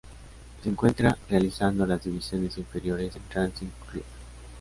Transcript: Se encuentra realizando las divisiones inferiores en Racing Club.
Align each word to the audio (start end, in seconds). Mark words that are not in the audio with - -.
Se 0.63 0.67
encuentra 0.67 1.15
realizando 1.29 1.85
las 1.85 2.03
divisiones 2.03 2.57
inferiores 2.57 3.15
en 3.17 3.21
Racing 3.29 3.69
Club. 3.91 4.03